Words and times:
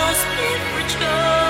just 0.00 0.24
been. 0.36 1.49